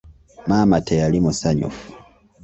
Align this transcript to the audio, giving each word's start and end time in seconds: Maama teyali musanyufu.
Maama 0.47 0.77
teyali 0.87 1.17
musanyufu. 1.25 1.85